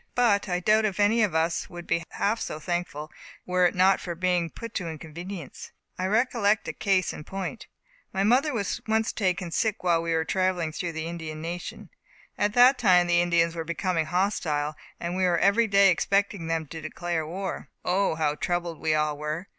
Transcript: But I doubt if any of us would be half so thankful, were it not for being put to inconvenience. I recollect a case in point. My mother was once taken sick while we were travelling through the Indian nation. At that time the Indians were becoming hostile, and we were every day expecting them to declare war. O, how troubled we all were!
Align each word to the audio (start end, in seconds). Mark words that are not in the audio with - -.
But 0.15 0.49
I 0.49 0.59
doubt 0.59 0.85
if 0.85 0.99
any 0.99 1.21
of 1.21 1.35
us 1.35 1.69
would 1.69 1.85
be 1.85 2.03
half 2.09 2.39
so 2.41 2.59
thankful, 2.59 3.11
were 3.45 3.67
it 3.67 3.75
not 3.75 3.99
for 3.99 4.15
being 4.15 4.49
put 4.49 4.73
to 4.73 4.89
inconvenience. 4.89 5.73
I 5.99 6.07
recollect 6.07 6.67
a 6.67 6.73
case 6.73 7.13
in 7.13 7.23
point. 7.23 7.67
My 8.11 8.23
mother 8.23 8.51
was 8.51 8.81
once 8.87 9.13
taken 9.13 9.51
sick 9.51 9.83
while 9.83 10.01
we 10.01 10.15
were 10.15 10.25
travelling 10.25 10.71
through 10.71 10.93
the 10.93 11.05
Indian 11.05 11.39
nation. 11.39 11.91
At 12.35 12.53
that 12.53 12.79
time 12.79 13.05
the 13.05 13.21
Indians 13.21 13.53
were 13.55 13.63
becoming 13.63 14.07
hostile, 14.07 14.73
and 14.99 15.15
we 15.15 15.23
were 15.25 15.37
every 15.37 15.67
day 15.67 15.91
expecting 15.91 16.47
them 16.47 16.65
to 16.69 16.81
declare 16.81 17.27
war. 17.27 17.69
O, 17.85 18.15
how 18.15 18.33
troubled 18.33 18.79
we 18.79 18.95
all 18.95 19.15
were! 19.19 19.49